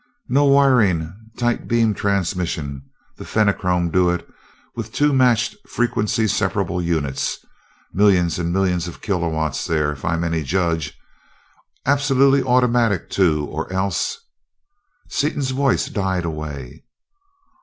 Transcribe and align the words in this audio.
"No 0.27 0.45
wiring 0.45 1.13
tight 1.37 1.67
beam 1.67 1.93
transmission. 1.93 2.89
The 3.17 3.23
Fenachrone 3.23 3.91
do 3.91 4.09
it 4.09 4.27
with 4.75 4.91
two 4.91 5.13
matched 5.13 5.55
frequency 5.69 6.27
separable 6.27 6.81
units. 6.81 7.37
Millions 7.93 8.39
and 8.39 8.51
millions 8.51 8.87
of 8.87 8.99
kilowatts 9.03 9.65
there, 9.67 9.91
if 9.91 10.03
I'm 10.03 10.23
any 10.23 10.41
judge. 10.41 10.97
Absolutely 11.85 12.41
automatic 12.41 13.11
too, 13.11 13.45
or 13.45 13.71
else" 13.71 14.17
Seaton's 15.07 15.51
voice 15.51 15.85
died 15.85 16.25
away. 16.25 16.83